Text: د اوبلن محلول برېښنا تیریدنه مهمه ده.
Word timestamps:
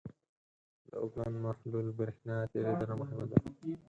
د 0.87 0.89
اوبلن 1.03 1.33
محلول 1.45 1.87
برېښنا 1.99 2.37
تیریدنه 2.51 2.93
مهمه 3.01 3.25
ده. 3.31 3.37